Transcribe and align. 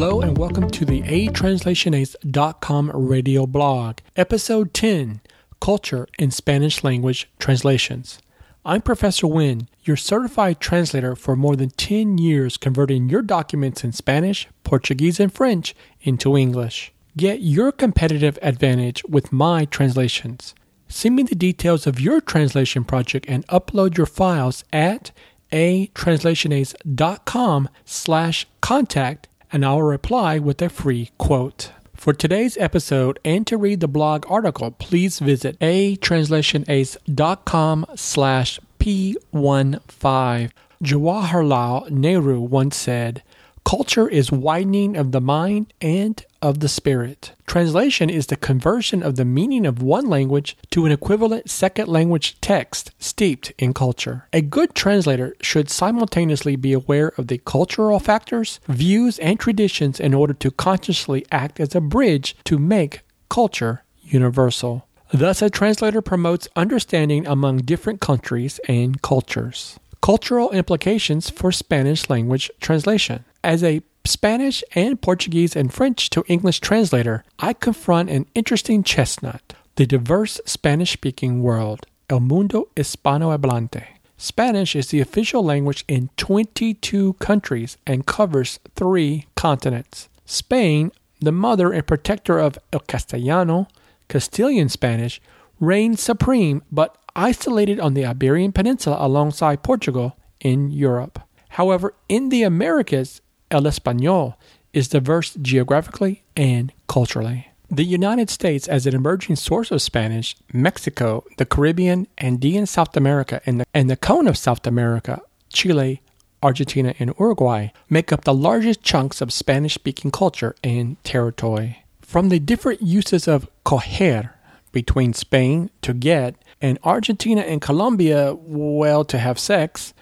welcome 0.00 0.70
to 0.70 0.86
the 0.86 1.02
atranslationace.com 1.02 2.90
radio 2.94 3.46
blog, 3.46 3.98
episode 4.16 4.72
10 4.72 5.20
Culture 5.60 6.08
in 6.18 6.30
Spanish 6.30 6.82
Language 6.82 7.28
Translations. 7.38 8.18
I'm 8.64 8.80
Professor 8.80 9.26
Wynn, 9.26 9.68
your 9.82 9.98
certified 9.98 10.58
translator 10.58 11.14
for 11.14 11.36
more 11.36 11.54
than 11.54 11.68
10 11.68 12.16
years, 12.16 12.56
converting 12.56 13.10
your 13.10 13.20
documents 13.20 13.84
in 13.84 13.92
Spanish, 13.92 14.48
Portuguese, 14.64 15.20
and 15.20 15.30
French 15.30 15.74
into 16.00 16.34
English. 16.34 16.94
Get 17.18 17.42
your 17.42 17.70
competitive 17.70 18.38
advantage 18.40 19.04
with 19.06 19.34
my 19.34 19.66
translations. 19.66 20.54
Send 20.88 21.14
me 21.14 21.24
the 21.24 21.34
details 21.34 21.86
of 21.86 22.00
your 22.00 22.22
translation 22.22 22.84
project 22.84 23.26
and 23.28 23.46
upload 23.48 23.98
your 23.98 24.06
files 24.06 24.64
at 24.72 25.10
atranslationace.com 25.52 27.68
slash 27.84 28.46
contact 28.62 29.26
and 29.52 29.64
I'll 29.64 29.82
reply 29.82 30.38
with 30.38 30.62
a 30.62 30.68
free 30.68 31.10
quote. 31.18 31.72
For 31.94 32.12
today's 32.14 32.56
episode 32.56 33.18
and 33.24 33.44
to 33.46 33.56
read 33.58 33.80
the 33.80 33.88
blog 33.88 34.24
article, 34.28 34.70
please 34.70 35.18
visit 35.18 35.58
atranslationace.com 35.58 37.86
slash 37.94 38.60
p15. 38.78 40.50
Jawaharlal 40.82 41.90
Nehru 41.90 42.40
once 42.40 42.76
said, 42.76 43.22
Culture 43.64 44.08
is 44.08 44.32
widening 44.32 44.96
of 44.96 45.12
the 45.12 45.20
mind 45.20 45.72
and 45.80 46.24
of 46.42 46.60
the 46.60 46.68
spirit. 46.68 47.32
Translation 47.46 48.10
is 48.10 48.26
the 48.26 48.36
conversion 48.36 49.02
of 49.02 49.16
the 49.16 49.24
meaning 49.24 49.66
of 49.66 49.82
one 49.82 50.06
language 50.06 50.56
to 50.70 50.86
an 50.86 50.92
equivalent 50.92 51.48
second 51.50 51.88
language 51.88 52.40
text 52.40 52.90
steeped 52.98 53.52
in 53.58 53.72
culture. 53.74 54.26
A 54.32 54.40
good 54.40 54.74
translator 54.74 55.36
should 55.40 55.70
simultaneously 55.70 56.56
be 56.56 56.72
aware 56.72 57.12
of 57.16 57.28
the 57.28 57.38
cultural 57.38 58.00
factors, 58.00 58.60
views, 58.66 59.18
and 59.18 59.38
traditions 59.38 60.00
in 60.00 60.14
order 60.14 60.34
to 60.34 60.50
consciously 60.50 61.24
act 61.30 61.60
as 61.60 61.74
a 61.74 61.80
bridge 61.80 62.36
to 62.44 62.58
make 62.58 63.02
culture 63.28 63.84
universal. 64.02 64.86
Thus, 65.12 65.42
a 65.42 65.50
translator 65.50 66.00
promotes 66.00 66.48
understanding 66.56 67.26
among 67.26 67.58
different 67.58 68.00
countries 68.00 68.60
and 68.68 69.02
cultures. 69.02 69.78
Cultural 70.00 70.50
implications 70.50 71.28
for 71.28 71.52
Spanish 71.52 72.08
language 72.08 72.50
translation. 72.60 73.24
As 73.42 73.64
a 73.64 73.82
Spanish 74.04 74.62
and 74.74 75.00
Portuguese 75.00 75.56
and 75.56 75.72
French 75.72 76.10
to 76.10 76.24
English 76.28 76.60
translator, 76.60 77.24
I 77.38 77.54
confront 77.54 78.10
an 78.10 78.26
interesting 78.34 78.82
chestnut 78.82 79.54
the 79.76 79.86
diverse 79.86 80.40
Spanish 80.44 80.92
speaking 80.92 81.42
world, 81.42 81.86
el 82.10 82.20
mundo 82.20 82.68
hispanohablante. 82.76 83.86
Spanish 84.18 84.76
is 84.76 84.88
the 84.88 85.00
official 85.00 85.42
language 85.42 85.86
in 85.88 86.10
22 86.18 87.14
countries 87.14 87.78
and 87.86 88.04
covers 88.04 88.58
three 88.74 89.26
continents. 89.36 90.10
Spain, 90.26 90.92
the 91.20 91.32
mother 91.32 91.72
and 91.72 91.86
protector 91.86 92.38
of 92.38 92.58
el 92.74 92.80
castellano, 92.80 93.68
Castilian 94.08 94.68
Spanish, 94.68 95.18
reigns 95.60 96.02
supreme 96.02 96.62
but 96.70 96.98
isolated 97.16 97.80
on 97.80 97.94
the 97.94 98.04
Iberian 98.04 98.52
Peninsula 98.52 98.98
alongside 99.00 99.62
Portugal 99.62 100.14
in 100.40 100.70
Europe. 100.70 101.22
However, 101.50 101.94
in 102.08 102.28
the 102.28 102.42
Americas, 102.42 103.22
El 103.50 103.62
Español 103.62 104.34
is 104.72 104.88
diverse 104.88 105.34
geographically 105.34 106.22
and 106.36 106.72
culturally. 106.88 107.48
The 107.70 107.84
United 107.84 108.30
States, 108.30 108.66
as 108.66 108.86
an 108.86 108.94
emerging 108.94 109.36
source 109.36 109.70
of 109.70 109.80
Spanish, 109.80 110.36
Mexico, 110.52 111.24
the 111.36 111.46
Caribbean, 111.46 112.08
Andean 112.18 112.66
South 112.66 112.96
America, 112.96 113.40
and 113.46 113.60
the, 113.60 113.66
and 113.72 113.88
the 113.88 113.96
cone 113.96 114.26
of 114.26 114.36
South 114.36 114.66
America, 114.66 115.22
Chile, 115.52 116.02
Argentina, 116.42 116.94
and 116.98 117.14
Uruguay, 117.18 117.68
make 117.88 118.12
up 118.12 118.24
the 118.24 118.34
largest 118.34 118.82
chunks 118.82 119.20
of 119.20 119.32
Spanish 119.32 119.74
speaking 119.74 120.10
culture 120.10 120.56
and 120.64 121.02
territory. 121.04 121.84
From 122.00 122.28
the 122.28 122.40
different 122.40 122.82
uses 122.82 123.28
of 123.28 123.48
coger 123.64 124.30
between 124.72 125.12
Spain, 125.12 125.70
to 125.82 125.92
get, 125.92 126.34
and 126.60 126.78
Argentina 126.82 127.42
and 127.42 127.60
Colombia, 127.60 128.34
well, 128.34 129.04
to 129.04 129.18
have 129.18 129.38
sex, 129.38 129.94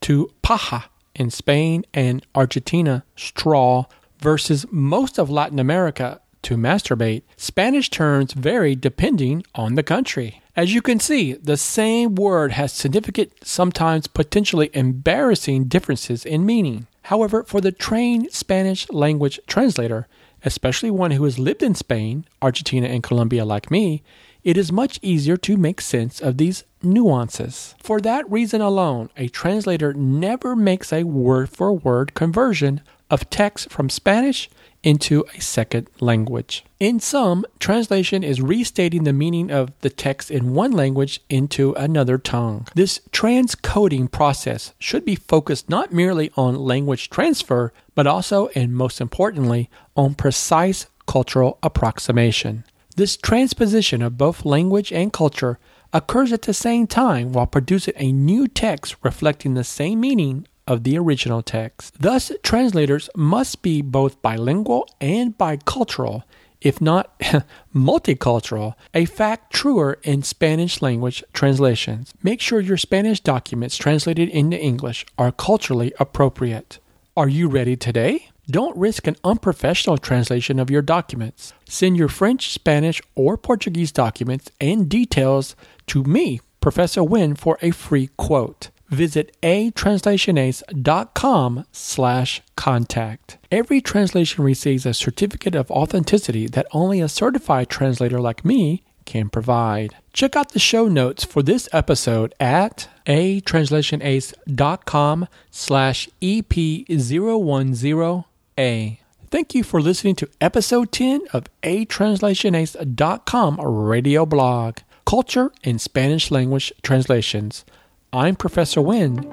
to 0.00 0.30
paja, 0.42 0.84
in 1.14 1.30
Spain 1.30 1.84
and 1.94 2.24
Argentina, 2.34 3.04
straw, 3.16 3.84
versus 4.18 4.66
most 4.70 5.18
of 5.18 5.30
Latin 5.30 5.58
America 5.58 6.20
to 6.42 6.56
masturbate, 6.56 7.22
Spanish 7.36 7.90
terms 7.90 8.32
vary 8.32 8.74
depending 8.74 9.44
on 9.54 9.74
the 9.74 9.82
country. 9.82 10.42
As 10.56 10.72
you 10.72 10.82
can 10.82 11.00
see, 11.00 11.32
the 11.32 11.56
same 11.56 12.14
word 12.14 12.52
has 12.52 12.72
significant, 12.72 13.32
sometimes 13.42 14.06
potentially 14.06 14.70
embarrassing 14.72 15.64
differences 15.64 16.24
in 16.24 16.46
meaning. 16.46 16.86
However, 17.02 17.42
for 17.42 17.60
the 17.60 17.72
trained 17.72 18.32
Spanish 18.32 18.88
language 18.90 19.40
translator, 19.46 20.06
especially 20.44 20.90
one 20.90 21.10
who 21.10 21.24
has 21.24 21.38
lived 21.38 21.62
in 21.62 21.74
Spain, 21.74 22.24
Argentina, 22.40 22.86
and 22.86 23.02
Colombia 23.02 23.44
like 23.44 23.70
me, 23.70 24.02
it 24.44 24.56
is 24.56 24.70
much 24.70 25.00
easier 25.02 25.36
to 25.38 25.56
make 25.56 25.80
sense 25.80 26.20
of 26.20 26.36
these 26.36 26.64
nuances. 26.82 27.74
For 27.82 28.00
that 28.00 28.30
reason 28.30 28.60
alone, 28.60 29.08
a 29.16 29.28
translator 29.28 29.94
never 29.94 30.54
makes 30.54 30.92
a 30.92 31.04
word 31.04 31.48
for 31.48 31.72
word 31.72 32.14
conversion 32.14 32.82
of 33.10 33.28
text 33.30 33.70
from 33.70 33.88
Spanish 33.88 34.50
into 34.82 35.24
a 35.34 35.40
second 35.40 35.88
language. 35.98 36.62
In 36.78 37.00
sum, 37.00 37.46
translation 37.58 38.22
is 38.22 38.42
restating 38.42 39.04
the 39.04 39.14
meaning 39.14 39.50
of 39.50 39.72
the 39.80 39.88
text 39.88 40.30
in 40.30 40.52
one 40.52 40.72
language 40.72 41.20
into 41.30 41.72
another 41.72 42.18
tongue. 42.18 42.68
This 42.74 43.00
transcoding 43.10 44.10
process 44.10 44.74
should 44.78 45.06
be 45.06 45.16
focused 45.16 45.70
not 45.70 45.92
merely 45.92 46.30
on 46.36 46.56
language 46.56 47.08
transfer, 47.08 47.72
but 47.94 48.06
also, 48.06 48.48
and 48.48 48.74
most 48.74 49.00
importantly, 49.00 49.70
on 49.96 50.14
precise 50.14 50.86
cultural 51.06 51.58
approximation. 51.62 52.64
This 52.96 53.16
transposition 53.16 54.02
of 54.02 54.16
both 54.16 54.44
language 54.44 54.92
and 54.92 55.12
culture 55.12 55.58
occurs 55.92 56.32
at 56.32 56.42
the 56.42 56.54
same 56.54 56.86
time 56.86 57.32
while 57.32 57.46
producing 57.46 57.94
a 57.96 58.12
new 58.12 58.46
text 58.46 58.94
reflecting 59.02 59.54
the 59.54 59.64
same 59.64 60.00
meaning 60.00 60.46
of 60.68 60.84
the 60.84 60.96
original 60.96 61.42
text. 61.42 62.00
Thus, 62.00 62.30
translators 62.44 63.10
must 63.16 63.62
be 63.62 63.82
both 63.82 64.22
bilingual 64.22 64.88
and 65.00 65.36
bicultural, 65.36 66.22
if 66.60 66.80
not 66.80 67.18
multicultural, 67.74 68.74
a 68.94 69.06
fact 69.06 69.52
truer 69.52 69.98
in 70.04 70.22
Spanish 70.22 70.80
language 70.80 71.24
translations. 71.32 72.14
Make 72.22 72.40
sure 72.40 72.60
your 72.60 72.76
Spanish 72.76 73.18
documents 73.18 73.76
translated 73.76 74.28
into 74.28 74.56
English 74.56 75.04
are 75.18 75.32
culturally 75.32 75.92
appropriate. 75.98 76.78
Are 77.16 77.28
you 77.28 77.48
ready 77.48 77.76
today? 77.76 78.30
Don't 78.50 78.76
risk 78.76 79.06
an 79.06 79.16
unprofessional 79.24 79.96
translation 79.96 80.58
of 80.58 80.70
your 80.70 80.82
documents. 80.82 81.54
Send 81.66 81.96
your 81.96 82.08
French, 82.08 82.50
Spanish, 82.50 83.00
or 83.14 83.38
Portuguese 83.38 83.90
documents 83.90 84.50
and 84.60 84.86
details 84.88 85.56
to 85.86 86.04
me, 86.04 86.42
Professor 86.60 87.02
Wynn, 87.02 87.36
for 87.36 87.56
a 87.62 87.70
free 87.70 88.10
quote. 88.18 88.68
Visit 88.90 89.34
atranslationace.com 89.42 91.64
slash 91.72 92.42
contact. 92.54 93.38
Every 93.50 93.80
translation 93.80 94.44
receives 94.44 94.84
a 94.84 94.92
certificate 94.92 95.54
of 95.54 95.70
authenticity 95.70 96.46
that 96.48 96.66
only 96.72 97.00
a 97.00 97.08
certified 97.08 97.70
translator 97.70 98.20
like 98.20 98.44
me 98.44 98.82
can 99.06 99.30
provide. 99.30 99.96
Check 100.12 100.36
out 100.36 100.52
the 100.52 100.58
show 100.58 100.86
notes 100.86 101.24
for 101.24 101.42
this 101.42 101.66
episode 101.72 102.34
at 102.38 102.90
atranslationace.com 103.06 105.28
slash 105.50 106.10
ep010 106.20 108.24
a. 108.58 109.00
Thank 109.30 109.54
you 109.54 109.64
for 109.64 109.80
listening 109.80 110.16
to 110.16 110.28
episode 110.40 110.92
10 110.92 111.22
of 111.32 111.44
atranslationace.com 111.62 113.60
radio 113.60 114.26
blog, 114.26 114.78
Culture 115.06 115.52
in 115.62 115.78
Spanish 115.78 116.30
Language 116.30 116.72
Translations. 116.82 117.64
I'm 118.12 118.36
Professor 118.36 118.80
Wynn, 118.80 119.24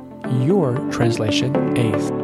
your 0.42 0.78
translation 0.92 1.78
ace. 1.78 2.21